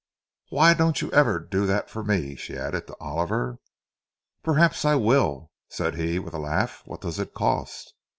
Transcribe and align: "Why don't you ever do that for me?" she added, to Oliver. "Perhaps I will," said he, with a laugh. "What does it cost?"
"Why 0.49 0.73
don't 0.73 0.99
you 1.03 1.11
ever 1.11 1.37
do 1.37 1.67
that 1.67 1.87
for 1.87 2.03
me?" 2.03 2.35
she 2.35 2.57
added, 2.57 2.87
to 2.87 2.97
Oliver. 2.99 3.59
"Perhaps 4.41 4.83
I 4.83 4.95
will," 4.95 5.51
said 5.69 5.93
he, 5.93 6.17
with 6.17 6.33
a 6.33 6.39
laugh. 6.39 6.81
"What 6.87 7.01
does 7.01 7.19
it 7.19 7.35
cost?" 7.35 7.93